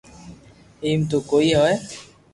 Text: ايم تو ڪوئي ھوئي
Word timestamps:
ايم 0.85 0.99
تو 1.09 1.17
ڪوئي 1.29 1.49
ھوئي 1.59 1.75